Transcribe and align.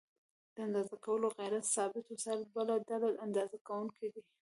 د 0.55 0.57
اندازه 0.67 0.95
کولو 1.05 1.27
غیر 1.37 1.53
ثابت 1.75 2.05
وسایل 2.07 2.41
بله 2.55 2.75
ډله 2.89 3.09
اندازه 3.25 3.57
کوونکي 3.67 4.07
دي. 4.13 4.21